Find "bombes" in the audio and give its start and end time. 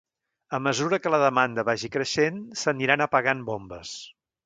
3.55-3.97